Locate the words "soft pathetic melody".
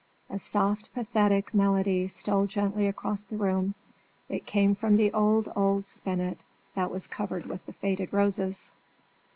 0.39-2.07